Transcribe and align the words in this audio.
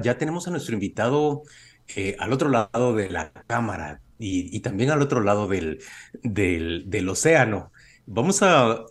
ya 0.00 0.18
tenemos 0.18 0.46
a 0.46 0.50
nuestro 0.50 0.74
invitado 0.74 1.42
eh, 1.96 2.16
al 2.18 2.32
otro 2.32 2.48
lado 2.48 2.94
de 2.94 3.08
la 3.10 3.32
cámara 3.46 4.00
y, 4.18 4.60
también 4.60 4.90
al 4.90 5.00
otro 5.00 5.20
lado 5.20 5.46
del, 5.46 5.80
del, 6.22 7.08
océano. 7.08 7.72
Vamos 8.06 8.42
a, 8.42 8.84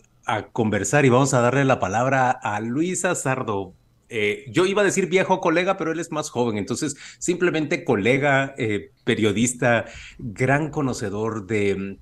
conversar 0.52 1.06
y 1.06 1.08
vamos 1.08 1.32
a 1.32 1.40
darle 1.40 1.64
la 1.64 1.80
palabra 1.80 2.30
a 2.30 2.60
Luis 2.60 3.04
Azardo. 3.04 3.74
Eh, 4.10 4.44
yo 4.50 4.66
iba 4.66 4.82
a 4.82 4.84
decir 4.84 5.08
viejo 5.08 5.40
colega, 5.40 5.76
pero 5.76 5.92
él 5.92 6.00
es 6.00 6.12
más 6.12 6.30
joven, 6.30 6.58
entonces 6.58 6.96
simplemente 7.18 7.84
colega, 7.84 8.54
eh, 8.58 8.90
periodista, 9.04 9.84
gran 10.18 10.70
conocedor 10.70 11.46
de, 11.46 11.98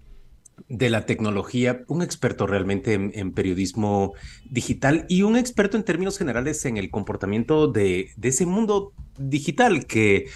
de 0.68 0.90
la 0.90 1.06
tecnología, 1.06 1.84
un 1.88 2.02
experto 2.02 2.46
realmente 2.46 2.94
en, 2.94 3.32
periodismo 3.32 4.14
digital 4.50 5.06
y 5.08 5.22
un 5.22 5.36
experto 5.36 5.76
en 5.76 5.84
términos 5.84 6.18
generales 6.18 6.64
en 6.64 6.76
el 6.76 6.90
comportamiento 6.90 7.68
de, 7.68 8.10
de 8.16 8.28
ese 8.28 8.46
mundo 8.46 8.92
digital 9.18 9.86
que 9.86 10.28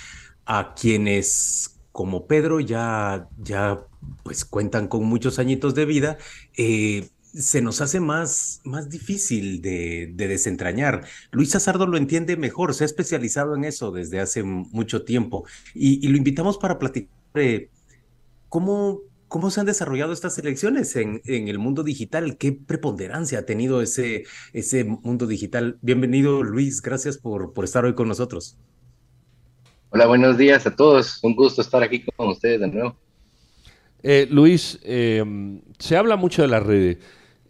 a 0.45 0.75
quienes 0.75 1.81
como 1.93 2.27
Pedro 2.27 2.61
ya, 2.61 3.29
ya 3.39 3.81
pues 4.23 4.45
cuentan 4.45 4.89
con 4.89 5.05
muchos 5.05 5.39
añitos 5.39 5.75
de 5.75 5.85
vida, 5.85 6.19
eh, 6.57 7.09
se 7.33 7.63
nos 7.63 7.81
hace 7.81 8.01
más, 8.01 8.61
más 8.65 8.89
difícil 8.89 9.63
de, 9.63 10.13
desentrañar. 10.17 11.05
Luis 11.31 11.55
Azardo 11.55 11.87
lo 11.87 11.97
entiende 11.97 12.37
mejor, 12.37 12.75
se 12.75 12.85
ha 12.85 12.87
especializado 12.87 13.55
en 13.55 13.65
eso 13.65 13.93
desde 13.93 14.21
hace 14.21 14.43
mucho 14.43 15.05
tiempo 15.05 15.45
y, 15.75 16.07
lo 16.09 16.17
invitamos 16.17 16.59
para 16.59 16.79
platicar 16.79 17.11
cómo, 18.49 19.03
cómo 19.31 19.53
se 19.53 19.61
han 19.61 19.67
desarrollado 19.67 20.13
estas 20.13 20.37
elecciones 20.39 20.97
en, 20.97 21.23
en, 21.25 21.47
el 21.47 21.61
mundo 21.61 21.85
digital, 21.85 22.37
qué 22.37 22.51
preponderancia 22.53 23.39
ha 23.39 23.47
tenido 23.47 23.81
ese, 23.81 24.25
ese 24.53 24.83
mundo 24.83 25.29
digital. 25.29 25.79
Bienvenido 25.83 26.43
Luis, 26.43 26.83
gracias 26.83 27.17
por, 27.17 27.53
por 27.53 27.65
estar 27.65 27.85
hoy 27.85 27.95
con 27.95 28.09
nosotros. 28.09 28.59
Hola, 29.91 30.07
buenos 30.07 30.37
días 30.37 30.67
a 30.67 30.75
todos. 30.75 31.21
Un 31.23 31.37
gusto 31.37 31.63
estar 31.63 31.81
aquí 31.81 32.03
con 32.17 32.29
ustedes 32.29 32.61
de 32.61 32.67
nuevo. 32.67 32.97
Eh, 34.03 34.27
Luis, 34.29 34.81
eh, 34.83 35.25
se 35.79 35.97
habla 35.97 36.17
mucho 36.17 36.43
de 36.43 36.49
las 36.49 36.65
redes. 36.65 36.99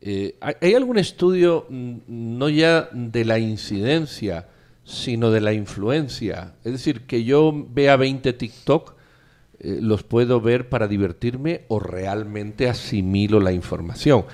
Eh, 0.02 0.36
¿Hay 0.40 0.74
algún 0.74 0.98
estudio 0.98 1.66
no 1.70 2.48
ya 2.50 2.90
de 2.92 3.24
la 3.24 3.38
incidencia, 3.38 4.48
sino 4.84 5.30
de 5.30 5.40
la 5.40 5.54
influencia? 5.54 6.56
Es 6.62 6.72
decir, 6.72 7.06
que 7.06 7.24
yo 7.24 7.54
vea 7.70 7.96
20 7.96 8.34
TikTok, 8.34 8.99
los 9.62 10.02
puedo 10.02 10.40
ver 10.40 10.68
para 10.68 10.88
divertirme 10.88 11.62
o 11.68 11.78
realmente 11.80 12.68
asimilo 12.68 13.40
la 13.40 13.52
información. 13.52 14.24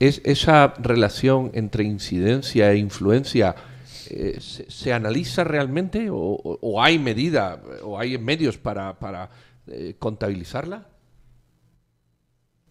¿Es 0.00 0.20
esa 0.24 0.74
relación 0.78 1.50
entre 1.54 1.84
incidencia 1.84 2.72
e 2.72 2.78
influencia 2.78 3.54
eh, 4.10 4.38
se, 4.40 4.92
analiza 4.92 5.44
realmente 5.44 6.08
o, 6.10 6.82
hay 6.82 6.98
medida 6.98 7.62
o 7.82 7.98
hay 7.98 8.18
medios 8.18 8.58
para, 8.58 9.30
eh, 9.66 9.94
contabilizarla? 9.98 10.86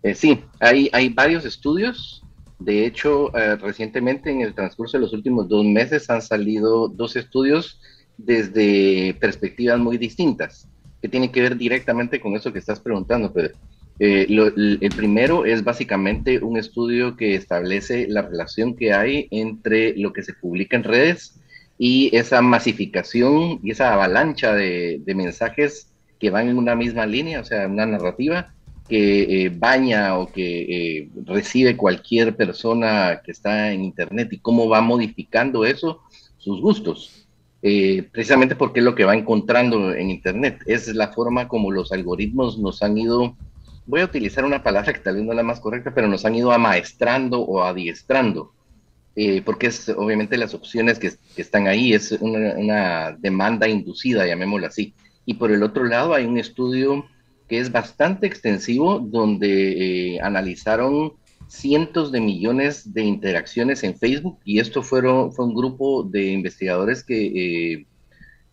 Eh, 0.03 0.13
sí, 0.13 0.43
hay, 0.59 0.89
hay 0.91 1.09
varios 1.09 1.45
estudios. 1.45 2.21
De 2.59 2.85
hecho, 2.85 3.29
recientemente 3.59 4.31
en 4.31 4.39
el 4.39 4.53
transcurso 4.53 4.97
de 4.97 5.01
los 5.01 5.11
últimos 5.11 5.49
dos 5.49 5.65
meses 5.65 6.09
han 6.09 6.21
salido 6.21 6.87
dos 6.87 7.17
estudios 7.17 7.81
desde 8.17 9.17
perspectivas 9.19 9.79
muy 9.79 9.97
distintas, 9.97 10.69
que 11.03 11.09
tienen 11.09 11.33
que 11.33 11.41
ver 11.41 11.57
directamente 11.57 12.21
con 12.21 12.33
eso 12.33 12.53
que 12.53 12.59
estás 12.59 12.79
preguntando, 12.79 13.33
Pedro. 13.33 13.55
el 13.99 14.93
primero 14.95 15.43
es 15.43 15.61
básicamente 15.61 16.39
un 16.39 16.57
estudio 16.57 17.17
que 17.17 17.35
establece 17.35 18.07
la 18.07 18.21
relación 18.21 18.73
que 18.73 18.93
hay 18.93 19.27
entre 19.29 19.97
lo 19.97 20.13
que 20.13 20.23
se 20.23 20.33
publica 20.33 20.77
en 20.77 20.85
redes 20.85 21.41
y 21.77 22.15
esa 22.15 22.41
masificación 22.41 23.59
y 23.61 23.71
esa 23.71 23.93
avalancha 23.93 24.53
de, 24.53 25.03
mensajes 25.13 25.91
que 26.21 26.29
van 26.29 26.47
en 26.47 26.57
una 26.57 26.73
misma 26.73 27.05
línea, 27.05 27.41
o 27.41 27.43
sea, 27.43 27.67
una 27.67 27.85
narrativa 27.85 28.53
que 28.87 29.23
eh, 29.23 29.49
baña 29.49 30.17
o 30.17 30.31
que 30.31 30.99
eh, 30.99 31.09
recibe 31.25 31.75
cualquier 31.75 32.37
persona 32.37 33.21
que 33.25 33.33
está 33.33 33.73
en 33.73 33.83
Internet 33.83 34.29
y 34.31 34.37
cómo 34.37 34.69
va 34.69 34.79
modificando 34.79 35.65
eso 35.65 35.99
sus 36.37 36.61
gustos. 36.61 37.22
Eh, 37.65 38.09
precisamente 38.11 38.55
porque 38.55 38.81
es 38.81 38.85
lo 38.85 38.93
que 38.93 39.05
va 39.05 39.15
encontrando 39.15 39.93
en 39.93 40.09
Internet. 40.09 40.59
Es 40.65 40.93
la 40.93 41.07
forma 41.07 41.47
como 41.47 41.71
los 41.71 41.91
algoritmos 41.91 42.59
nos 42.59 42.83
han 42.83 42.97
ido, 42.97 43.37
voy 43.85 44.01
a 44.01 44.05
utilizar 44.05 44.43
una 44.43 44.61
palabra 44.61 44.93
que 44.93 44.99
tal 44.99 45.15
vez 45.15 45.23
no 45.23 45.31
es 45.31 45.37
la 45.37 45.43
más 45.43 45.61
correcta, 45.61 45.93
pero 45.95 46.07
nos 46.07 46.25
han 46.25 46.35
ido 46.35 46.51
amaestrando 46.51 47.41
o 47.41 47.63
adiestrando 47.63 48.51
eh, 49.15 49.43
porque 49.43 49.67
es 49.67 49.89
obviamente 49.89 50.37
las 50.37 50.53
opciones 50.53 50.97
que, 50.97 51.11
están 51.37 51.67
ahí, 51.67 51.93
es 51.93 52.11
una, 52.13 53.11
demanda 53.19 53.67
inducida, 53.67 54.25
llamémoslo 54.25 54.67
así. 54.67 54.93
Y 55.25 55.35
por 55.35 55.51
el 55.51 55.63
otro 55.63 55.83
lado 55.83 56.13
hay 56.13 56.25
un 56.25 56.37
estudio 56.37 57.05
que 57.47 57.59
es 57.59 57.71
bastante 57.71 58.25
extensivo 58.25 58.99
donde 58.99 60.15
eh, 60.15 60.21
analizaron 60.21 61.13
cientos 61.53 62.11
de 62.11 62.19
millones 62.19 62.93
de 62.93 63.03
interacciones 63.03 63.83
en 63.83 63.97
Facebook 63.97 64.39
y 64.43 64.59
esto 64.59 64.81
fueron, 64.81 65.31
fue 65.31 65.45
un 65.45 65.53
grupo 65.53 66.03
de 66.03 66.31
investigadores 66.31 67.03
que 67.03 67.85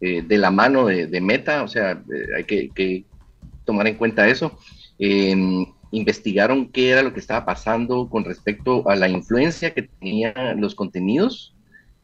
eh, 0.00 0.22
de 0.22 0.38
la 0.38 0.50
mano 0.50 0.86
de, 0.86 1.20
Meta, 1.20 1.62
o 1.62 1.68
sea, 1.68 2.02
hay 2.36 2.44
que, 2.44 3.04
tomar 3.64 3.86
en 3.86 3.96
cuenta 3.96 4.28
eso 4.28 4.58
investigaron 5.90 6.70
qué 6.70 6.90
era 6.90 7.02
lo 7.02 7.12
que 7.12 7.20
estaba 7.20 7.44
pasando 7.44 8.08
con 8.08 8.24
respecto 8.24 8.88
a 8.88 8.96
la 8.96 9.08
influencia 9.08 9.74
que 9.74 9.82
tenían 9.82 10.60
los 10.60 10.74
contenidos 10.74 11.54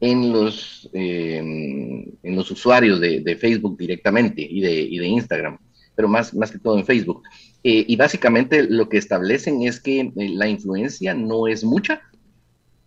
en 0.01 0.33
los, 0.33 0.91
em, 0.93 2.05
en 2.23 2.37
los 2.37 2.51
usuarios 2.51 3.01
de, 3.01 3.37
Facebook 3.37 3.79
directamente 3.79 4.43
y 4.43 4.61
de, 4.61 4.99
de, 4.99 5.07
Instagram, 5.07 5.59
pero 5.95 6.09
más, 6.09 6.35
más 6.35 6.51
que 6.51 6.59
todo 6.59 6.79
en 6.79 6.85
Facebook. 6.85 7.23
Eh, 7.63 7.85
y 7.89 7.97
básicamente 7.97 8.63
lo 8.63 8.89
que 8.89 8.99
establecen 8.99 9.63
es 9.63 9.81
que 9.81 10.01
eh, 10.01 10.13
la 10.15 10.49
influencia 10.49 11.15
no 11.15 11.49
es 11.49 11.65
mucha, 11.65 12.01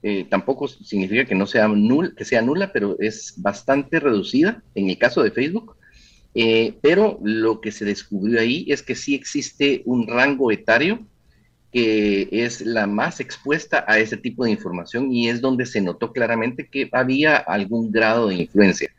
eh, 0.01 0.25
tampoco 0.29 0.67
significa 0.67 1.25
que 1.25 1.35
no 1.35 1.45
sea 1.45 1.67
nula, 1.67 2.13
que 2.15 2.23
sea 2.23 2.41
nula, 2.41 2.71
pero 2.71 2.95
es 2.99 3.33
bastante 3.37 3.99
reducida 3.99 4.63
en 4.75 4.89
el 4.89 4.97
caso 4.97 5.23
de 5.23 5.31
Facebook. 5.31 5.75
Pero 6.81 7.19
lo 7.21 7.59
que 7.59 7.71
se 7.71 7.83
descubrió 7.83 8.39
ahí 8.39 8.65
es 8.69 8.81
que 8.81 8.95
sí 8.95 9.13
existe 9.13 9.81
un 9.85 10.07
rango 10.07 10.51
etario 10.51 11.05
que 11.71 12.29
es 12.31 12.61
la 12.61 12.87
más 12.87 13.19
expuesta 13.19 13.83
a 13.87 13.99
ese 13.99 14.17
tipo 14.17 14.45
de 14.45 14.51
información 14.51 15.11
y 15.11 15.29
es 15.29 15.41
donde 15.41 15.65
se 15.65 15.81
notó 15.81 16.11
claramente 16.13 16.67
que 16.67 16.89
había 16.91 17.37
algún 17.37 17.91
grado 17.91 18.29
de 18.29 18.35
influencia. 18.35 18.89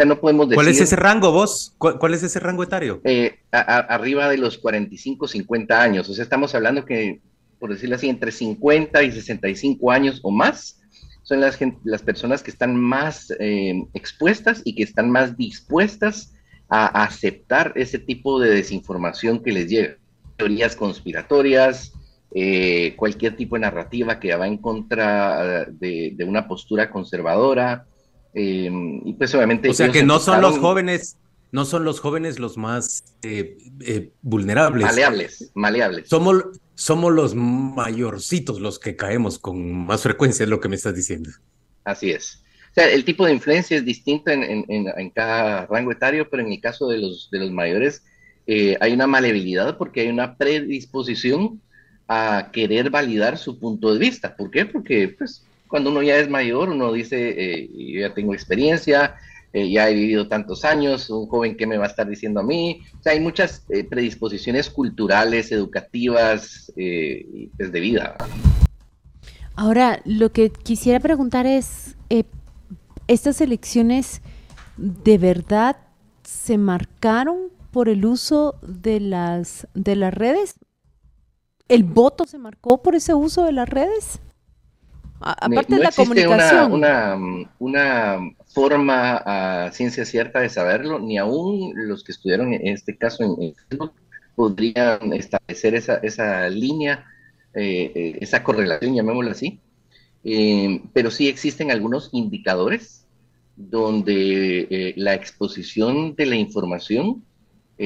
Sea, 0.00 0.06
no 0.06 0.18
podemos 0.18 0.48
decir... 0.48 0.56
¿Cuál 0.56 0.68
es 0.68 0.80
ese 0.80 0.96
rango 0.96 1.30
vos? 1.30 1.74
¿Cuál, 1.76 2.14
es 2.14 2.22
ese 2.22 2.40
rango 2.40 2.62
etario? 2.62 3.02
Eh, 3.04 3.40
arriba 3.50 4.30
de 4.30 4.38
los 4.38 4.56
45, 4.56 5.28
50 5.28 5.82
años. 5.82 6.08
O 6.08 6.14
sea, 6.14 6.22
estamos 6.22 6.54
hablando 6.54 6.86
que, 6.86 7.20
por 7.58 7.70
decirlo 7.70 7.96
así, 7.96 8.08
entre 8.08 8.32
50 8.32 9.02
y 9.02 9.12
65 9.12 9.90
años 9.90 10.20
o 10.22 10.30
más 10.30 10.80
son 11.22 11.42
las, 11.42 11.58
las 11.84 12.00
personas 12.00 12.42
que 12.42 12.50
están 12.50 12.74
más 12.76 13.30
eh, 13.40 13.84
expuestas 13.92 14.62
y 14.64 14.74
que 14.74 14.84
están 14.84 15.10
más 15.10 15.36
dispuestas 15.36 16.32
a 16.70 16.86
aceptar 17.04 17.74
ese 17.76 17.98
tipo 17.98 18.40
de 18.40 18.50
desinformación 18.50 19.42
que 19.42 19.52
les 19.52 19.68
llega. 19.68 19.96
Teorías 20.38 20.76
conspiratorias, 20.76 21.92
eh, 22.32 22.94
cualquier 22.96 23.36
tipo 23.36 23.56
de 23.56 23.60
narrativa 23.60 24.18
que 24.18 24.34
va 24.34 24.46
en 24.46 24.56
contra 24.56 25.66
de, 25.66 26.16
una 26.26 26.48
postura 26.48 26.90
conservadora. 26.90 27.86
Em, 28.34 29.00
y 29.06 29.12
pues 29.14 29.34
obviamente... 29.34 29.68
O 29.68 29.74
sea 29.74 29.90
que 29.90 30.02
no 30.02 30.18
son 30.20 30.40
los 30.40 30.58
jóvenes, 30.58 31.16
no 31.52 31.64
son 31.64 31.84
los 31.84 32.00
jóvenes 32.00 32.38
los 32.38 32.56
más 32.56 33.04
eh, 33.22 33.58
eh, 33.80 34.10
vulnerables. 34.22 34.84
Maleables, 34.84 35.50
maleables. 35.54 36.08
Somos, 36.08 36.44
somos 36.74 37.12
los 37.12 37.34
mayorcitos 37.34 38.60
los 38.60 38.78
que 38.78 38.96
caemos 38.96 39.38
con 39.38 39.86
más 39.86 40.02
frecuencia, 40.02 40.44
es 40.44 40.48
lo 40.48 40.60
que 40.60 40.68
me 40.68 40.76
estás 40.76 40.94
diciendo. 40.94 41.30
Así 41.84 42.10
es. 42.10 42.42
O 42.70 42.74
sea, 42.74 42.88
el 42.88 43.04
tipo 43.04 43.26
de 43.26 43.32
influencia 43.32 43.76
es 43.76 43.84
distinto 43.84 44.30
en, 44.30 45.10
cada 45.10 45.66
rango 45.66 45.90
etario, 45.90 46.28
pero 46.30 46.44
en 46.44 46.52
el 46.52 46.60
caso 46.60 46.88
de 46.88 46.98
los, 46.98 47.28
de 47.32 47.40
los 47.40 47.50
mayores 47.50 48.04
eh, 48.46 48.76
hay 48.80 48.92
una 48.92 49.08
maleabilidad 49.08 49.76
porque 49.76 50.02
hay 50.02 50.08
una 50.08 50.36
predisposición 50.36 51.60
a 52.06 52.50
querer 52.52 52.90
validar 52.90 53.38
su 53.38 53.58
punto 53.58 53.92
de 53.92 53.98
vista. 53.98 54.36
¿Por 54.36 54.50
qué? 54.50 54.66
Porque 54.66 55.08
pues, 55.16 55.44
cuando 55.70 55.90
uno 55.90 56.02
ya 56.02 56.18
es 56.18 56.28
mayor, 56.28 56.68
uno 56.68 56.92
dice, 56.92 57.30
eh, 57.38 57.70
yo 57.72 58.00
ya 58.00 58.12
tengo 58.12 58.34
experiencia, 58.34 59.16
eh, 59.52 59.70
ya 59.70 59.88
he 59.88 59.94
vivido 59.94 60.28
tantos 60.28 60.64
años, 60.64 61.08
un 61.08 61.26
joven 61.26 61.56
que 61.56 61.66
me 61.66 61.78
va 61.78 61.86
a 61.86 61.88
estar 61.88 62.08
diciendo 62.08 62.40
a 62.40 62.42
mí. 62.42 62.82
O 62.98 63.02
sea, 63.02 63.12
hay 63.12 63.20
muchas 63.20 63.64
predisposiciones 63.88 64.68
culturales, 64.68 65.50
educativas, 65.50 66.72
pues, 66.74 67.72
de 67.72 67.80
vida. 67.80 68.16
Ahora, 69.56 70.00
lo 70.04 70.30
que 70.30 70.50
quisiera 70.50 71.00
preguntar 71.00 71.46
es, 71.46 71.96
estas 73.08 73.40
elecciones 73.40 74.20
de 74.76 75.18
verdad 75.18 75.76
se 76.22 76.58
marcaron 76.58 77.50
por 77.70 77.88
el 77.88 78.04
uso 78.04 78.56
de 78.62 79.00
las, 79.00 79.66
de 79.74 79.96
las 79.96 80.12
redes? 80.12 80.54
¿El 81.68 81.84
voto 81.84 82.26
se 82.26 82.38
marcó 82.38 82.82
por 82.82 82.94
ese 82.94 83.14
uso 83.14 83.44
de 83.44 83.52
las 83.52 83.68
redes? 83.68 84.20
Aparte 85.20 85.74
de 85.74 85.82
la 85.82 85.92
comunicación. 85.92 86.72
Una, 86.72 87.16
una, 87.58 88.18
forma 88.46 89.22
a 89.24 89.70
ciencia 89.72 90.04
cierta 90.04 90.40
de 90.40 90.48
saberlo, 90.48 90.98
ni 90.98 91.18
aún 91.18 91.72
los 91.76 92.02
que 92.02 92.12
estudiaron 92.12 92.52
en 92.52 92.66
este 92.66 92.96
caso 92.96 93.22
en, 93.22 93.54
Facebook 93.54 93.92
podrían 94.34 95.12
establecer 95.12 95.74
esa, 95.74 95.96
esa 95.98 96.48
línea, 96.48 97.04
eh, 97.54 97.92
eh, 97.94 98.18
esa 98.20 98.42
correlación, 98.42 98.94
llamémoslo 98.94 99.30
así. 99.30 99.60
Eh, 100.24 100.82
pero 100.92 101.10
sí 101.10 101.28
existen 101.28 101.70
algunos 101.70 102.10
indicadores 102.12 103.06
donde 103.56 104.94
la 104.96 105.14
exposición 105.14 106.14
de 106.16 106.26
la 106.26 106.36
información 106.36 107.22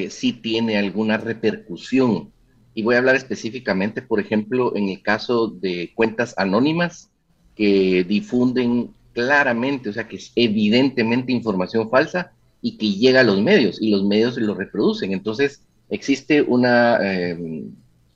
sí 0.08 0.32
tiene 0.32 0.78
alguna 0.78 1.16
repercusión. 1.16 2.32
Y 2.74 2.82
voy 2.82 2.94
a 2.94 2.98
hablar 2.98 3.16
específicamente, 3.16 4.00
por 4.00 4.20
ejemplo, 4.20 4.76
en 4.76 4.88
el 4.88 5.02
caso 5.02 5.48
de 5.48 5.92
cuentas 5.94 6.34
anónimas 6.36 7.10
que 7.56 8.04
difunden 8.04 8.90
claramente, 9.12 9.88
o 9.88 9.92
sea, 9.92 10.08
que 10.08 10.16
es 10.16 10.32
evidentemente 10.34 11.32
información 11.32 11.88
falsa 11.88 12.32
y 12.60 12.76
que 12.76 12.92
llega 12.92 13.20
a 13.20 13.24
los 13.24 13.40
medios 13.40 13.80
y 13.80 13.90
los 13.90 14.04
medios 14.04 14.36
lo 14.36 14.54
reproducen. 14.54 15.12
Entonces, 15.12 15.62
existe 15.88 16.42
una, 16.42 16.98
eh, 17.02 17.36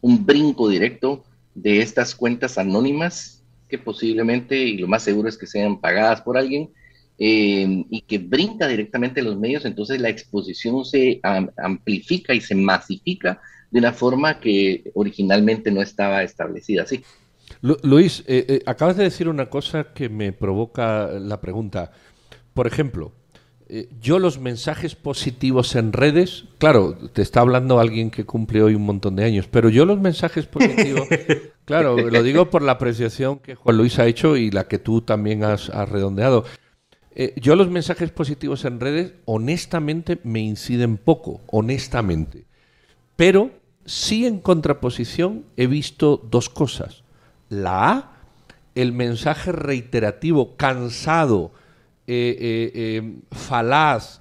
un 0.01 0.27
brinco 0.27 0.69
directo 0.69 1.25
de 1.55 1.81
estas 1.81 2.15
cuentas 2.15 2.59
anónimas 2.59 3.43
que 3.69 3.79
posiblemente, 3.79 4.57
y 4.57 4.79
lo 4.79 4.89
más 4.89 5.03
seguro 5.03 5.29
es 5.29 5.37
que 5.37 5.47
sean 5.47 5.81
pagadas 5.81 6.23
por 6.23 6.39
alguien, 6.39 6.71
eh, 7.19 7.85
y 7.91 8.01
que 8.03 8.19
brinca 8.19 8.67
directamente 8.69 9.21
a 9.21 9.25
los 9.25 9.37
medios, 9.37 9.65
entonces 9.65 10.01
la 10.01 10.09
exposición 10.09 10.85
se 10.85 11.21
amplifica 11.57 12.33
y 12.33 12.41
se 12.41 12.55
masifica 12.55 13.41
de 13.71 13.81
una 13.81 13.93
forma 13.93 14.39
que 14.41 14.91
originalmente 14.95 15.71
no 15.71 15.83
estaba 15.83 16.23
establecida 16.23 16.83
así. 16.83 17.03
Luis, 17.61 18.25
eh, 18.27 18.45
eh, 18.49 18.63
acabas 18.67 18.97
de 18.97 19.05
decir 19.05 19.29
una 19.29 19.51
cosa 19.51 19.93
que 19.93 20.09
me 20.09 20.33
provoca 20.33 21.09
la 21.09 21.41
pregunta. 21.41 21.91
Por 22.55 22.67
ejemplo, 22.67 23.13
eh, 23.69 23.89
yo 24.01 24.19
los 24.19 24.39
mensajes 24.39 24.95
positivos 24.95 25.75
en 25.75 25.93
redes, 25.93 26.45
claro, 26.59 26.97
te 27.13 27.23
está 27.23 27.41
hablando 27.41 27.81
alguien 27.81 28.11
que 28.11 28.25
cumple 28.25 28.63
hoy 28.63 28.75
un 28.75 28.85
montón 28.85 29.17
de 29.17 29.25
años, 29.25 29.49
pero 29.51 29.69
yo 29.69 29.85
los 29.85 30.01
mensajes 30.01 30.47
positivos, 30.47 31.09
claro, 31.65 31.97
lo 31.97 32.23
digo 32.23 32.49
por 32.49 32.63
la 32.63 32.73
apreciación 32.73 33.41
que 33.41 33.57
Juan 33.57 33.77
Luis 33.77 33.99
ha 33.99 34.07
hecho 34.07 34.37
y 34.37 34.51
la 34.51 34.69
que 34.69 34.79
tú 34.79 35.03
también 35.03 35.43
has, 35.45 35.69
redondeado. 35.91 36.45
yo 37.37 37.57
los 37.57 37.69
mensajes 37.69 38.11
positivos 38.13 38.65
en 38.65 38.79
redes, 38.79 39.15
honestamente, 39.25 40.19
me 40.23 40.41
inciden 40.41 40.97
poco, 40.97 41.41
honestamente. 41.49 42.47
Pero 43.17 43.51
sí 43.85 44.27
en 44.27 44.39
contraposición 44.39 45.45
he 45.57 45.67
visto 45.67 46.23
dos 46.31 46.49
cosas. 46.49 47.03
La 47.49 47.91
A, 47.91 48.13
el 48.75 48.93
mensaje 48.93 49.53
reiterativo, 49.53 50.57
cansado, 50.57 51.53
eh, 52.07 52.37
eh, 52.41 52.71
eh, 52.75 53.19
falaz, 53.33 54.21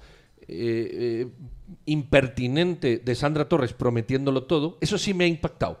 impertinente 1.84 2.98
de 2.98 3.14
Sandra 3.14 3.48
Torres 3.48 3.72
prometiéndolo 3.72 4.44
todo, 4.44 4.78
eso 4.80 4.98
sí 4.98 5.14
me 5.14 5.24
ha 5.24 5.28
impactado. 5.28 5.78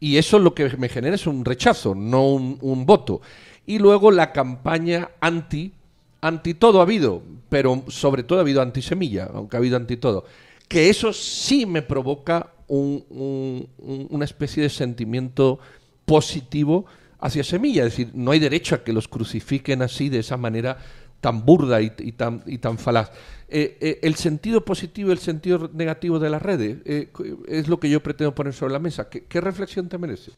Y 0.00 0.16
eso 0.16 0.38
lo 0.38 0.54
que 0.54 0.76
me 0.76 0.88
genera 0.88 1.16
es 1.16 1.26
un 1.26 1.44
rechazo, 1.44 1.94
no 1.94 2.32
un, 2.32 2.86
voto. 2.86 3.20
Y 3.66 3.78
luego 3.78 4.10
la 4.10 4.32
campaña 4.32 5.10
anti, 5.20 5.72
anti 6.20 6.54
todo 6.54 6.80
ha 6.80 6.82
habido, 6.82 7.22
pero 7.48 7.84
sobre 7.88 8.22
todo 8.22 8.38
ha 8.38 8.42
habido 8.42 8.62
anti 8.62 8.82
semilla, 8.82 9.30
aunque 9.32 9.56
ha 9.56 9.60
habido 9.60 9.76
anti 9.76 9.96
todo. 9.96 10.24
Que 10.68 10.90
eso 10.90 11.12
sí 11.12 11.66
me 11.66 11.82
provoca 11.82 12.50
una 12.68 14.24
especie 14.24 14.62
de 14.62 14.70
sentimiento 14.70 15.58
positivo 16.04 16.86
hacia 17.18 17.44
Semilla. 17.44 17.84
Es 17.84 17.96
decir, 17.96 18.10
no 18.14 18.30
hay 18.30 18.38
derecho 18.38 18.74
a 18.74 18.84
que 18.84 18.92
los 18.92 19.08
crucifiquen 19.08 19.82
así, 19.82 20.08
de 20.08 20.18
esa 20.20 20.36
manera 20.36 20.78
tan 21.24 21.46
burda 21.46 21.80
y, 21.80 21.88
tan, 22.12 22.42
y 22.44 22.58
tan 22.58 22.76
falaz. 22.76 23.10
Eh, 23.48 23.78
eh, 23.80 24.00
el 24.02 24.14
sentido 24.14 24.62
positivo 24.62 25.08
y 25.08 25.12
el 25.12 25.18
sentido 25.18 25.70
negativo 25.72 26.18
de 26.18 26.28
las 26.28 26.42
redes 26.42 26.78
eh, 26.84 27.08
es 27.48 27.66
lo 27.66 27.80
que 27.80 27.88
yo 27.88 28.02
pretendo 28.02 28.34
poner 28.34 28.52
sobre 28.52 28.74
la 28.74 28.78
mesa. 28.78 29.08
¿Qué, 29.08 29.40
reflexión 29.40 29.88
te 29.88 29.96
merece? 29.96 30.32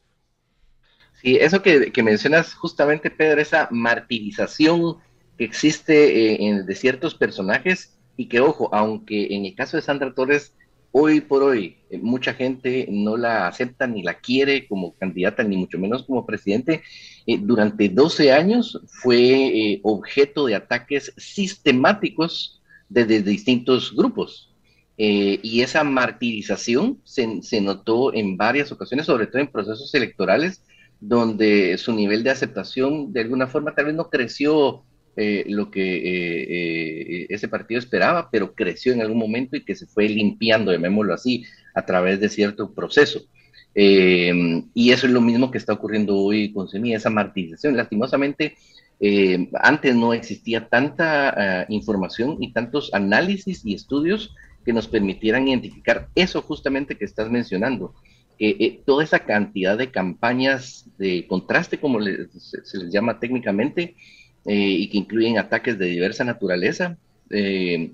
Sí, 1.20 1.36
eso 1.40 1.60
que, 1.60 1.90
mencionas 2.04 2.54
justamente, 2.54 3.10
Pedro, 3.10 3.40
esa 3.40 3.66
martirización 3.72 4.98
que 5.36 5.44
existe 5.44 6.46
en, 6.46 6.66
de 6.66 6.74
ciertos 6.76 7.16
personajes 7.16 7.96
y 8.16 8.28
que, 8.28 8.38
ojo, 8.38 8.72
aunque 8.72 9.34
en 9.34 9.44
el 9.44 9.56
caso 9.56 9.76
de 9.76 9.82
Sandra 9.82 10.14
Torres 10.14 10.52
hoy 10.98 11.20
por 11.20 11.42
hoy 11.42 11.76
eh, 11.90 11.98
mucha 11.98 12.32
gente 12.32 12.88
no 12.90 13.18
la 13.18 13.48
acepta 13.48 13.86
ni 13.86 14.02
la 14.02 14.14
quiere 14.14 14.66
como 14.66 14.94
candidata, 14.94 15.42
ni 15.42 15.58
mucho 15.58 15.78
menos 15.78 16.04
como 16.04 16.24
presidente. 16.24 16.82
Eh, 17.26 17.38
durante 17.38 17.90
12 17.90 18.32
años 18.32 18.80
fue 18.86 19.20
eh, 19.20 19.80
objeto 19.82 20.46
de 20.46 20.54
ataques 20.54 21.12
sistemáticos 21.18 22.62
desde 22.88 23.22
distintos 23.22 23.94
grupos. 23.94 24.52
y 24.98 25.60
esa 25.60 25.84
martirización 25.84 26.98
se, 27.04 27.42
se, 27.42 27.60
notó 27.60 28.14
en 28.14 28.38
varias 28.38 28.72
ocasiones, 28.72 29.04
sobre 29.04 29.26
todo 29.26 29.42
en 29.42 29.52
procesos 29.52 29.94
electorales, 29.94 30.62
donde 31.00 31.76
su 31.76 31.92
nivel 31.92 32.22
de 32.22 32.30
aceptación 32.30 33.12
de 33.12 33.20
alguna 33.20 33.46
forma 33.46 33.74
tal 33.74 33.86
vez 33.86 33.94
no 33.94 34.08
creció 34.08 34.85
eh, 35.18 35.44
lo 35.48 35.70
que 35.70 35.96
eh, 35.96 36.42
eh, 36.50 37.26
ese 37.30 37.48
partido 37.48 37.78
esperaba, 37.78 38.28
pero 38.30 38.54
creció 38.54 38.92
en 38.92 39.00
algún 39.00 39.16
momento 39.16 39.56
y 39.56 39.64
que 39.64 39.74
se 39.74 39.86
fue 39.86 40.10
limpiando, 40.10 40.72
llamémoslo 40.72 41.14
así, 41.14 41.46
a 41.74 41.86
través 41.86 42.20
de 42.20 42.28
cierto 42.28 42.74
proceso. 42.74 43.22
y 43.74 44.90
eso 44.90 45.06
es 45.06 45.12
lo 45.12 45.20
mismo 45.22 45.50
que 45.50 45.58
está 45.58 45.72
ocurriendo 45.72 46.16
hoy 46.16 46.52
con 46.52 46.68
Semilla, 46.68 46.98
esa 46.98 47.10
martirización. 47.10 47.76
Lastimosamente, 47.76 48.56
antes 49.62 49.94
no 49.94 50.12
existía 50.12 50.68
tanta 50.68 51.62
ah, 51.62 51.66
información 51.68 52.36
y 52.40 52.52
tantos 52.52 52.92
análisis 52.94 53.64
y 53.64 53.74
estudios 53.74 54.34
que 54.64 54.72
nos 54.72 54.88
permitieran 54.88 55.48
identificar 55.48 56.08
eso 56.14 56.42
justamente 56.42 56.96
que 56.96 57.06
estás 57.06 57.30
mencionando. 57.30 57.94
toda 58.84 59.02
esa 59.04 59.20
cantidad 59.20 59.78
de 59.78 59.90
campañas 59.90 60.86
de 60.98 61.26
contraste, 61.26 61.78
como 61.78 62.00
se 62.02 62.78
les 62.78 62.92
llama 62.92 63.18
técnicamente, 63.18 63.94
eh, 64.46 64.54
y 64.54 64.88
que 64.88 64.98
incluyen 64.98 65.38
ataques 65.38 65.78
de 65.78 65.86
diversa 65.86 66.24
naturaleza. 66.24 66.96
Eh, 67.30 67.92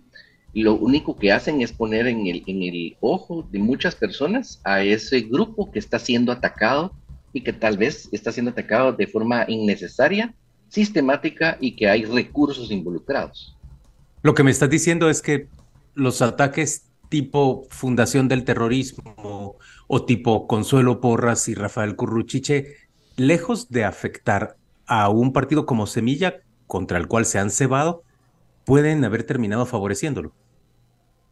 lo 0.55 0.75
único 0.75 1.17
que 1.17 1.33
hacen 1.33 1.63
es 1.63 1.73
poner 1.73 2.07
en 2.07 2.27
el, 2.27 2.43
en 2.47 2.63
el 2.63 2.97
ojo 3.01 3.49
de 3.51 3.59
muchas 3.59 3.95
personas 3.95 4.61
a 4.65 4.83
ese 4.83 5.23
grupo 5.23 5.71
que 5.71 5.79
está 5.79 5.99
siendo 5.99 6.31
atacado 6.31 6.93
y 7.33 7.41
que 7.41 7.53
tal 7.53 7.79
vez 7.79 8.09
está 8.13 8.33
siendo 8.33 8.51
atacado 8.51 8.93
de 8.93 9.07
forma 9.07 9.47
innecesaria, 9.49 10.35
sistemática 10.69 11.57
y 11.61 11.75
que 11.75 11.89
hay 11.89 12.05
recursos 12.05 12.71
involucrados. 12.71 13.57
Lo 14.23 14.35
que 14.35 14.43
me 14.43 14.51
estás 14.51 14.69
diciendo 14.69 15.09
es 15.09 15.23
que 15.23 15.49
los 15.95 16.21
ataques 16.21 16.85
tipo 17.09 17.67
Fundación 17.69 18.29
del 18.29 18.45
Terrorismo 18.45 19.57
o 19.87 20.05
tipo 20.05 20.47
Consuelo 20.47 21.01
Porras 21.01 21.49
y 21.49 21.55
Rafael 21.55 21.97
Curruchiche, 21.97 22.77
lejos 23.17 23.69
de 23.69 23.85
afectar 23.85 24.57
a 24.87 25.09
un 25.09 25.33
partido 25.33 25.67
como 25.67 25.87
Semilla 25.87 26.41
contra 26.67 26.99
el 26.99 27.07
cual 27.07 27.27
se 27.27 27.39
han 27.39 27.51
cebado, 27.51 28.03
pueden 28.65 29.05
haber 29.05 29.25
terminado 29.25 29.67
favoreciéndolo. 29.67 30.33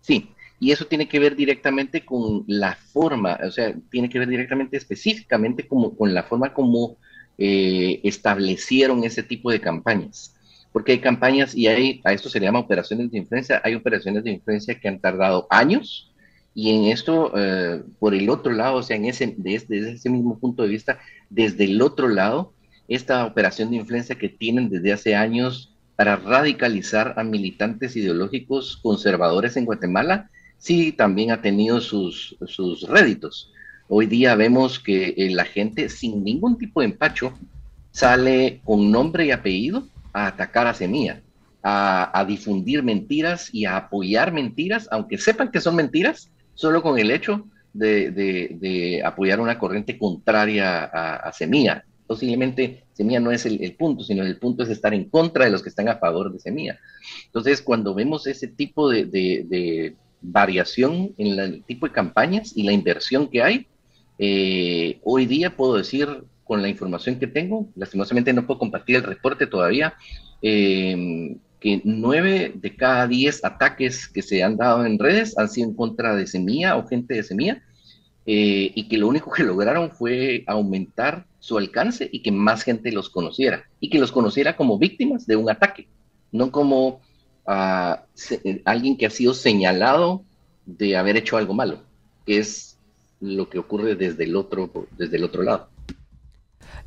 Sí, 0.00 0.30
y 0.58 0.72
eso 0.72 0.86
tiene 0.86 1.08
que 1.08 1.18
ver 1.18 1.36
directamente 1.36 2.04
con 2.04 2.44
la 2.46 2.74
forma, 2.74 3.38
o 3.46 3.50
sea, 3.50 3.74
tiene 3.90 4.08
que 4.08 4.18
ver 4.18 4.28
directamente 4.28 4.76
específicamente 4.76 5.66
como, 5.66 5.96
con 5.96 6.12
la 6.12 6.24
forma 6.24 6.52
como 6.52 6.96
eh, 7.38 8.00
establecieron 8.04 9.04
ese 9.04 9.22
tipo 9.22 9.50
de 9.50 9.60
campañas. 9.60 10.36
Porque 10.72 10.92
hay 10.92 11.00
campañas 11.00 11.54
y 11.54 11.66
hay, 11.66 12.00
a 12.04 12.12
esto 12.12 12.28
se 12.28 12.38
le 12.38 12.46
llama 12.46 12.60
operaciones 12.60 13.10
de 13.10 13.18
influencia, 13.18 13.60
hay 13.64 13.74
operaciones 13.74 14.22
de 14.22 14.32
influencia 14.32 14.78
que 14.78 14.88
han 14.88 15.00
tardado 15.00 15.46
años 15.50 16.12
y 16.54 16.70
en 16.76 16.84
esto, 16.92 17.32
eh, 17.36 17.82
por 17.98 18.14
el 18.14 18.28
otro 18.28 18.52
lado, 18.52 18.76
o 18.76 18.82
sea, 18.82 18.96
en 18.96 19.06
ese, 19.06 19.34
desde 19.38 19.92
ese 19.92 20.10
mismo 20.10 20.38
punto 20.38 20.62
de 20.62 20.68
vista, 20.68 20.98
desde 21.30 21.64
el 21.64 21.80
otro 21.80 22.08
lado, 22.08 22.52
esta 22.90 23.24
operación 23.24 23.70
de 23.70 23.76
influencia 23.76 24.16
que 24.16 24.28
tienen 24.28 24.68
desde 24.68 24.92
hace 24.92 25.14
años 25.14 25.72
para 25.94 26.16
radicalizar 26.16 27.14
a 27.16 27.22
militantes 27.22 27.94
ideológicos 27.94 28.78
conservadores 28.82 29.56
en 29.56 29.64
Guatemala, 29.64 30.28
sí 30.58 30.90
también 30.90 31.30
ha 31.30 31.40
tenido 31.40 31.80
sus, 31.80 32.36
sus 32.46 32.82
réditos. 32.88 33.52
Hoy 33.88 34.06
día 34.06 34.34
vemos 34.34 34.80
que 34.80 35.14
eh, 35.16 35.30
la 35.30 35.44
gente 35.44 35.88
sin 35.88 36.24
ningún 36.24 36.58
tipo 36.58 36.80
de 36.80 36.86
empacho 36.86 37.32
sale 37.92 38.60
con 38.64 38.90
nombre 38.90 39.26
y 39.26 39.30
apellido 39.30 39.86
a 40.12 40.26
atacar 40.26 40.66
a 40.66 40.74
Semilla, 40.74 41.22
a, 41.62 42.24
difundir 42.26 42.82
mentiras 42.82 43.50
y 43.52 43.66
a 43.66 43.76
apoyar 43.76 44.32
mentiras, 44.32 44.88
aunque 44.90 45.16
sepan 45.16 45.52
que 45.52 45.60
son 45.60 45.76
mentiras, 45.76 46.28
solo 46.54 46.82
con 46.82 46.98
el 46.98 47.12
hecho 47.12 47.46
de, 47.72 49.00
apoyar 49.04 49.38
una 49.38 49.58
corriente 49.60 49.96
contraria 49.96 50.84
a, 50.84 51.16
a 51.16 51.32
Semilla 51.32 51.84
posiblemente 52.10 52.82
Semilla 52.92 53.20
no 53.20 53.30
es 53.30 53.46
el, 53.46 53.76
punto, 53.76 54.02
sino 54.02 54.24
el 54.24 54.36
punto 54.36 54.64
es 54.64 54.68
estar 54.68 54.92
en 54.92 55.08
contra 55.08 55.44
de 55.44 55.52
los 55.52 55.62
que 55.62 55.68
están 55.68 55.88
a 55.88 55.98
favor 55.98 56.32
de 56.32 56.40
Semilla. 56.40 56.76
Entonces, 57.26 57.62
cuando 57.62 57.94
vemos 57.94 58.26
ese 58.26 58.48
tipo 58.48 58.90
de, 58.90 59.94
variación 60.20 61.14
en 61.18 61.38
el 61.38 61.62
tipo 61.62 61.86
de 61.86 61.92
campañas 61.92 62.52
y 62.56 62.64
la 62.64 62.72
inversión 62.72 63.28
que 63.28 63.44
hay, 63.44 63.68
eh, 64.18 64.98
hoy 65.04 65.26
día 65.26 65.54
puedo 65.56 65.76
decir 65.76 66.24
con 66.42 66.60
la 66.62 66.68
información 66.68 67.20
que 67.20 67.28
tengo, 67.28 67.68
lastimosamente 67.76 68.32
no 68.32 68.44
puedo 68.44 68.58
compartir 68.58 68.96
el 68.96 69.04
reporte 69.04 69.46
todavía, 69.46 69.94
eh, 70.42 71.36
que 71.60 71.80
nueve 71.84 72.50
de 72.56 72.74
cada 72.74 73.06
diez 73.06 73.44
ataques 73.44 74.08
que 74.08 74.22
se 74.22 74.42
han 74.42 74.56
dado 74.56 74.84
en 74.84 74.98
redes 74.98 75.38
han 75.38 75.48
sido 75.48 75.68
en 75.68 75.76
contra 75.76 76.16
de 76.16 76.26
Semilla 76.26 76.76
o 76.76 76.88
gente 76.88 77.14
de 77.14 77.22
Semilla, 77.22 77.62
eh, 78.26 78.72
y 78.74 78.88
que 78.88 78.98
lo 78.98 79.08
único 79.08 79.30
que 79.30 79.42
lograron 79.44 79.90
fue 79.90 80.44
aumentar 80.46 81.26
su 81.38 81.56
alcance 81.56 82.08
y 82.12 82.22
que 82.22 82.32
más 82.32 82.62
gente 82.62 82.92
los 82.92 83.08
conociera, 83.08 83.64
y 83.80 83.90
que 83.90 83.98
los 83.98 84.12
conociera 84.12 84.56
como 84.56 84.78
víctimas 84.78 85.26
de 85.26 85.36
un 85.36 85.50
ataque, 85.50 85.88
no 86.32 86.52
como 86.52 87.00
uh, 87.46 87.96
alguien 88.64 88.96
que 88.96 89.06
ha 89.06 89.10
sido 89.10 89.32
señalado 89.34 90.22
de 90.66 90.96
haber 90.96 91.16
hecho 91.16 91.36
algo 91.36 91.54
malo, 91.54 91.82
que 92.26 92.38
es 92.38 92.76
lo 93.20 93.48
que 93.48 93.58
ocurre 93.58 93.96
desde 93.96 94.24
el 94.24 94.36
otro, 94.36 94.70
desde 94.96 95.16
el 95.16 95.24
otro 95.24 95.42
lado. 95.42 95.68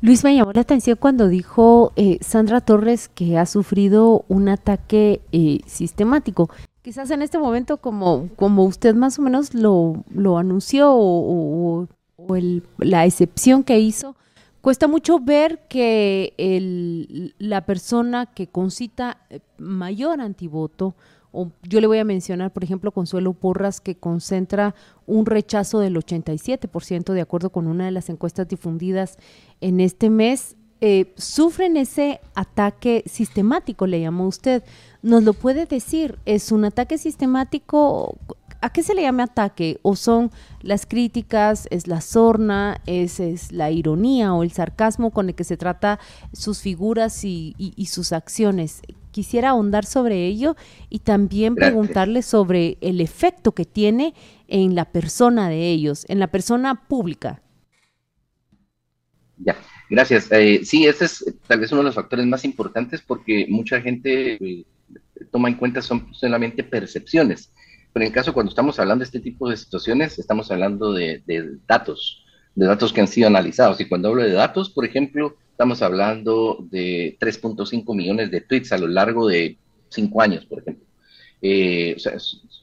Luis, 0.00 0.24
me 0.24 0.34
llamó 0.34 0.52
la 0.52 0.60
atención 0.60 0.96
cuando 1.00 1.28
dijo 1.28 1.92
eh, 1.96 2.18
Sandra 2.20 2.60
Torres 2.60 3.08
que 3.08 3.38
ha 3.38 3.46
sufrido 3.46 4.24
un 4.28 4.48
ataque 4.48 5.20
eh, 5.32 5.60
sistemático. 5.66 6.50
Quizás 6.84 7.10
en 7.10 7.22
este 7.22 7.38
momento, 7.38 7.78
como, 7.78 8.28
como 8.36 8.64
usted 8.64 8.94
más 8.94 9.18
o 9.18 9.22
menos 9.22 9.54
lo, 9.54 10.04
lo 10.14 10.36
anunció 10.36 10.92
o, 10.92 11.88
o 12.16 12.36
el, 12.36 12.62
la 12.78 13.06
excepción 13.06 13.64
que 13.64 13.80
hizo, 13.80 14.16
cuesta 14.60 14.86
mucho 14.86 15.18
ver 15.18 15.66
que 15.66 16.34
el, 16.36 17.34
la 17.38 17.64
persona 17.64 18.26
que 18.26 18.48
concita 18.48 19.16
eh, 19.30 19.40
mayor 19.56 20.20
antivoto 20.20 20.94
yo 21.62 21.80
le 21.80 21.86
voy 21.86 21.98
a 21.98 22.04
mencionar, 22.04 22.52
por 22.52 22.64
ejemplo, 22.64 22.92
Consuelo 22.92 23.32
Porras, 23.32 23.80
que 23.80 23.96
concentra 23.96 24.74
un 25.06 25.26
rechazo 25.26 25.80
del 25.80 25.96
87%, 25.96 27.12
de 27.12 27.20
acuerdo 27.20 27.50
con 27.50 27.66
una 27.66 27.86
de 27.86 27.90
las 27.90 28.08
encuestas 28.08 28.48
difundidas 28.48 29.18
en 29.60 29.80
este 29.80 30.10
mes. 30.10 30.56
Eh, 30.80 31.12
sufren 31.16 31.76
ese 31.76 32.20
ataque 32.34 33.02
sistemático, 33.06 33.86
le 33.86 34.00
llamó 34.00 34.26
usted. 34.26 34.62
¿Nos 35.04 35.22
lo 35.22 35.34
puede 35.34 35.66
decir? 35.66 36.18
¿Es 36.24 36.50
un 36.50 36.64
ataque 36.64 36.96
sistemático? 36.96 38.16
¿A 38.62 38.72
qué 38.72 38.82
se 38.82 38.94
le 38.94 39.02
llama 39.02 39.24
ataque? 39.24 39.78
¿O 39.82 39.96
son 39.96 40.30
las 40.62 40.86
críticas, 40.86 41.68
es 41.70 41.86
la 41.86 42.00
sorna, 42.00 42.80
es, 42.86 43.20
es 43.20 43.52
la 43.52 43.70
ironía 43.70 44.32
o 44.32 44.42
el 44.42 44.50
sarcasmo 44.50 45.10
con 45.10 45.28
el 45.28 45.34
que 45.34 45.44
se 45.44 45.58
trata 45.58 46.00
sus 46.32 46.62
figuras 46.62 47.22
y, 47.22 47.54
y 47.58 47.86
sus 47.86 48.12
acciones? 48.12 48.80
quisiera 49.10 49.50
ahondar 49.50 49.84
sobre 49.84 50.26
ello 50.26 50.56
y 50.88 51.00
también 51.00 51.54
preguntarle 51.54 52.22
sobre 52.22 52.78
el 52.80 53.00
efecto 53.00 53.52
que 53.52 53.64
tiene 53.64 54.12
en 54.48 54.74
la 54.74 54.86
persona 54.86 55.50
de 55.50 55.70
ellos, 55.70 56.04
en 56.08 56.18
la 56.18 56.28
persona 56.28 56.86
pública. 56.88 57.40
Ya, 59.36 59.56
gracias. 59.90 60.32
Eh, 60.32 60.62
sí, 60.64 60.86
ese 60.86 61.04
es 61.04 61.24
tal 61.46 61.60
vez 61.60 61.70
uno 61.70 61.82
de 61.82 61.88
los 61.88 61.94
factores 61.94 62.26
más 62.26 62.44
importantes 62.44 63.02
porque 63.02 63.46
mucha 63.48 63.80
gente 63.80 64.32
eh, 64.34 64.64
toma 65.24 65.48
en 65.48 65.56
cuenta 65.56 65.82
son 65.82 66.14
solamente 66.14 66.64
percepciones. 66.64 67.52
Pero 67.92 68.04
en 68.04 68.08
el 68.08 68.14
caso 68.14 68.32
cuando 68.32 68.50
estamos 68.50 68.78
hablando 68.78 69.02
de 69.02 69.06
este 69.06 69.20
tipo 69.20 69.48
de 69.48 69.56
situaciones, 69.56 70.18
estamos 70.18 70.50
hablando 70.50 70.92
de, 70.92 71.22
datos, 71.66 72.24
de 72.54 72.66
datos 72.66 72.92
que 72.92 73.00
han 73.00 73.08
sido 73.08 73.28
analizados. 73.28 73.80
Y 73.80 73.84
cuando 73.86 74.08
hablo 74.08 74.22
de 74.22 74.32
datos, 74.32 74.70
por 74.70 74.84
ejemplo, 74.84 75.36
Estamos 75.54 75.82
hablando 75.82 76.66
de 76.68 77.16
3.5 77.20 77.94
millones 77.94 78.28
de 78.32 78.40
tweets 78.40 78.72
a 78.72 78.78
lo 78.78 78.88
largo 78.88 79.28
de 79.28 79.56
cinco 79.88 80.20
años, 80.20 80.44
por 80.46 80.58
ejemplo. 80.58 80.84
Eh, 81.40 81.96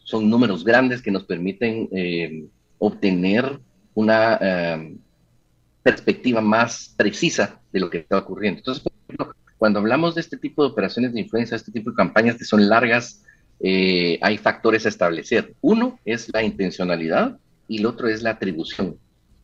son 0.04 0.30
números 0.30 0.66
grandes 0.66 1.02
que 1.02 1.10
nos 1.10 1.24
permiten 1.24 1.88
eh, 1.94 2.48
obtener 2.80 3.62
una 3.94 4.38
eh, 4.42 4.98
perspectiva 5.82 6.42
más 6.42 6.94
precisa 6.98 7.62
de 7.72 7.80
lo 7.80 7.90
que 7.90 8.00
está 8.00 8.18
ocurriendo. 8.18 8.58
Entonces, 8.60 8.84
por 8.84 8.92
ejemplo, 8.92 9.36
cuando 9.62 9.78
hablamos 9.78 10.16
de 10.16 10.22
este 10.22 10.38
tipo 10.38 10.64
de 10.64 10.72
operaciones 10.72 11.14
de 11.14 11.20
influencia, 11.20 11.56
este 11.56 11.72
tipo 11.72 11.92
de 11.92 11.96
campañas 11.96 12.36
que 12.36 12.46
son 12.46 12.68
largas, 12.68 13.22
hay 13.62 14.38
factores 14.40 14.88
a 14.88 14.90
establecer. 14.90 15.54
Uno 15.62 16.00
es 16.04 16.34
la 16.34 16.42
intencionalidad 16.42 17.38
y 17.68 17.78
el 17.78 17.86
otro 17.86 18.08
es 18.08 18.24
la 18.24 18.32
atribución. 18.32 18.98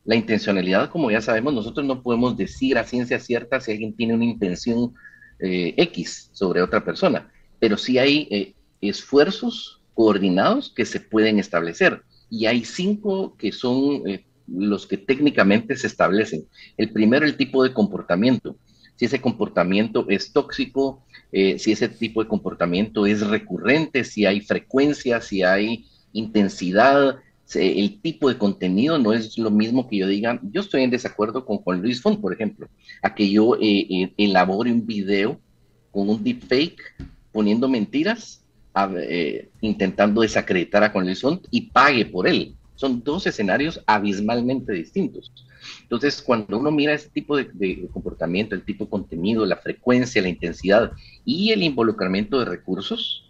La 0.08 0.16
intencionalidad, 0.16 0.90
como 0.90 1.12
ya 1.12 1.22
sabemos, 1.22 1.54
nosotros 1.54 1.86
no 1.86 2.02
podemos 2.02 2.36
decir 2.36 2.80
a 2.80 2.84
ciencia 2.84 3.20
cierta 3.20 3.60
si 3.60 3.74
alguien 3.74 3.94
tiene 3.94 4.16
una 4.16 4.26
intención 4.26 4.94
eh, 5.38 5.76
X 5.78 6.32
sobre 6.32 6.64
otra 6.64 6.84
persona, 6.84 7.30
pero 7.60 7.78
sí 7.78 8.00
hay 8.00 8.28
eh, 8.32 8.56
esfuerzos 8.82 9.82
coordinados 9.94 10.74
que 10.76 10.86
se 10.86 11.00
pueden 11.00 11.38
establecer. 11.38 12.02
Y 12.30 12.48
hay 12.48 12.66
cinco 12.66 13.36
que 13.38 13.52
son 13.52 14.08
eh, 14.08 14.26
los 14.48 14.88
que 14.88 14.98
técnicamente 14.98 15.76
se 15.76 15.88
establecen. 15.88 16.48
El 16.76 16.92
primero, 16.92 17.26
el 17.26 17.38
tipo 17.38 17.64
de 17.64 17.74
comportamiento. 17.74 18.56
Si 18.98 19.06
ese 19.06 19.22
comportamiento 19.22 20.06
es 20.10 20.34
tóxico, 20.34 21.06
si 21.32 21.72
ese 21.72 21.88
tipo 21.88 22.22
de 22.22 22.27
comportamiento 22.27 23.06
es 23.06 23.25
recurrente, 23.25 24.04
si 24.04 24.25
hay 24.25 24.42
frecuencia, 24.42 25.22
si 25.22 25.44
hay 25.44 25.86
intensidad, 26.13 27.18
el 27.56 28.01
tipo 28.01 28.27
de 28.27 28.38
contenido 28.38 28.98
no 28.98 29.13
es 29.13 29.38
lo 29.38 29.51
mismo 29.51 29.88
que 29.88 29.98
yo 29.98 30.08
diga, 30.08 30.39
yo 30.44 30.62
estoy 30.62 30.84
en 30.84 30.89
desacuerdo 30.89 31.46
con 31.46 31.58
Juan 31.58 31.82
Luis 31.82 32.01
Font, 32.01 32.20
por 32.20 32.34
ejemplo, 32.34 32.68
a 33.01 33.16
que 33.16 33.30
yo 33.30 33.56
eh, 33.56 33.88
eh, 33.89 34.13
elabore 34.18 34.72
un 34.72 34.86
video 34.86 35.39
con 35.92 36.10
un 36.10 36.24
deepfake 36.24 36.82
poniendo 37.32 37.70
mentiras, 37.70 38.44
eh, 38.98 39.50
intentando 39.62 40.22
desacreditar 40.22 40.84
a 40.84 40.89
Juan 40.89 41.06
Luis 41.06 41.22
Font 41.22 41.48
y 41.50 41.62
pague 41.62 42.06
por 42.06 42.27
él. 42.27 42.56
Son 42.75 43.01
dos 43.04 43.25
escenarios 43.25 43.82
abismalmente 43.88 44.74
distintos. 44.74 45.32
Entonces, 45.82 46.22
cuando 46.22 46.60
uno 46.60 46.72
mira 46.72 46.94
ese 46.94 47.10
tipo 47.10 47.38
de, 47.38 47.88
comportamiento, 47.92 48.56
el 48.56 48.64
tipo 48.64 48.86
de 48.86 48.90
contenido, 48.90 49.46
la 49.46 49.58
frecuencia, 49.58 50.22
la 50.22 50.30
intensidad 50.30 50.92
y 51.26 51.52
el 51.52 51.64
involucramiento 51.64 52.40
de 52.40 52.46
recursos, 52.46 53.24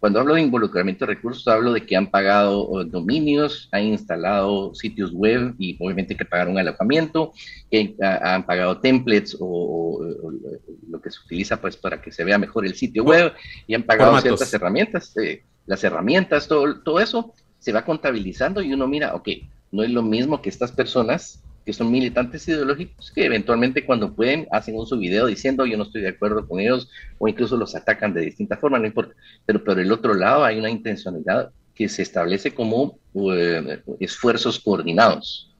cuando 0.00 0.20
hablo 0.20 0.34
de 0.34 0.42
involucramiento 0.42 1.06
de 1.06 1.14
recursos, 1.14 1.48
hablo 1.48 1.72
de 1.72 1.86
que 1.86 1.96
han 1.96 2.10
pagado 2.10 2.84
dominios, 2.84 3.70
han 3.72 3.84
instalado 3.84 4.74
sitios 4.74 5.12
web 5.12 5.54
y 5.58 5.78
obviamente 5.80 6.14
que 6.14 6.26
pagaron 6.26 6.58
alojamiento, 6.58 7.32
que 7.70 7.96
han 8.02 8.44
pagado 8.44 8.80
templates 8.80 9.34
o, 9.40 10.04
lo 10.90 11.00
que 11.00 11.10
se 11.10 11.20
utiliza 11.24 11.58
pues 11.58 11.78
para 11.78 12.02
que 12.02 12.12
se 12.12 12.22
vea 12.22 12.36
mejor 12.36 12.66
el 12.66 12.74
sitio 12.74 13.02
web 13.02 13.32
y 13.66 13.74
han 13.74 13.84
pagado 13.84 14.20
ciertas 14.20 14.52
herramientas, 14.52 15.16
eh, 15.16 15.42
las 15.64 15.82
herramientas, 15.82 16.48
todo, 16.48 16.82
todo 16.82 17.00
eso 17.00 17.32
se 17.58 17.72
va 17.72 17.86
contabilizando 17.86 18.60
y 18.60 18.74
uno 18.74 18.86
mira, 18.86 19.14
ok, 19.14 19.28
no 19.72 19.82
es 19.82 19.90
lo 19.90 20.02
mismo 20.02 20.42
que 20.42 20.50
estas 20.50 20.70
personas 20.70 21.42
que 21.64 21.72
son 21.72 21.90
militantes 21.90 22.46
ideológicos 22.46 23.10
que 23.10 23.24
eventualmente 23.24 23.84
cuando 23.84 24.14
pueden 24.14 24.46
hacen 24.50 24.76
un 24.76 24.86
su 24.86 24.98
video 24.98 25.26
diciendo 25.26 25.64
yo 25.64 25.76
no 25.76 25.84
estoy 25.84 26.02
de 26.02 26.08
acuerdo 26.08 26.46
con 26.46 26.60
ellos 26.60 26.88
o 27.18 27.26
incluso 27.28 27.56
los 27.56 27.74
atacan 27.74 28.12
de 28.12 28.22
distinta 28.22 28.56
forma, 28.56 28.78
no 28.78 28.86
importa. 28.86 29.14
Pero 29.46 29.62
por 29.64 29.78
el 29.78 29.90
otro 29.90 30.14
lado 30.14 30.44
hay 30.44 30.58
una 30.58 30.70
intencionalidad 30.70 31.50
que 31.74 31.88
se 31.88 32.02
establece 32.02 32.52
como 32.52 32.98
eh, 33.32 33.80
esfuerzos 33.98 34.60
coordinados. 34.60 35.50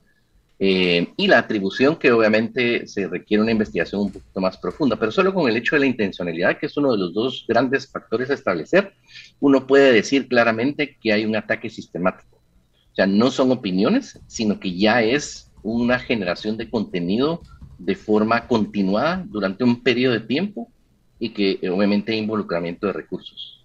Eh, 0.60 1.08
y 1.16 1.26
la 1.26 1.38
atribución 1.38 1.96
que 1.96 2.12
obviamente 2.12 2.86
se 2.86 3.08
requiere 3.08 3.42
una 3.42 3.50
investigación 3.50 4.02
un 4.02 4.12
poquito 4.12 4.40
más 4.40 4.56
profunda, 4.56 4.96
pero 4.96 5.10
solo 5.10 5.34
con 5.34 5.48
el 5.48 5.56
hecho 5.56 5.74
de 5.74 5.80
la 5.80 5.86
intencionalidad, 5.86 6.58
que 6.58 6.66
es 6.66 6.76
uno 6.76 6.92
de 6.92 6.98
los 6.98 7.12
dos 7.12 7.44
grandes 7.48 7.90
factores 7.90 8.30
a 8.30 8.34
establecer, 8.34 8.92
uno 9.40 9.66
puede 9.66 9.92
decir 9.92 10.28
claramente 10.28 10.96
que 11.00 11.12
hay 11.12 11.24
un 11.24 11.34
ataque 11.34 11.68
sistemático. 11.68 12.36
O 12.36 12.94
sea, 12.94 13.06
no 13.06 13.32
son 13.32 13.50
opiniones, 13.50 14.20
sino 14.28 14.60
que 14.60 14.76
ya 14.76 15.02
es 15.02 15.50
una 15.64 15.98
generación 15.98 16.56
de 16.56 16.70
contenido 16.70 17.42
de 17.78 17.96
forma 17.96 18.46
continuada 18.46 19.24
durante 19.26 19.64
un 19.64 19.82
periodo 19.82 20.14
de 20.14 20.20
tiempo 20.20 20.70
y 21.18 21.30
que 21.30 21.58
eh, 21.60 21.70
obviamente 21.70 22.14
involucramiento 22.14 22.86
de 22.86 22.92
recursos. 22.92 23.64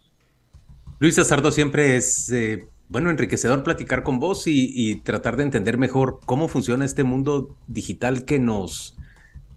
Luis 1.00 1.20
Azardo, 1.20 1.52
siempre 1.52 1.96
es, 1.96 2.32
eh, 2.32 2.68
bueno, 2.88 3.10
enriquecedor 3.10 3.64
platicar 3.64 4.04
con 4.04 4.20
vos 4.20 4.48
y, 4.48 4.72
y, 4.74 4.96
tratar 4.96 5.38
de 5.38 5.44
entender 5.44 5.78
mejor 5.78 6.20
cómo 6.26 6.48
funciona 6.48 6.86
este 6.86 7.04
mundo 7.04 7.56
digital 7.68 8.26
que 8.26 8.40
nos 8.40 8.98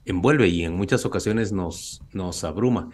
envuelve 0.04 0.48
y 0.48 0.64
en 0.64 0.74
muchas 0.74 1.04
ocasiones 1.06 1.52
nos, 1.52 2.02
nos 2.12 2.44
abruma. 2.44 2.90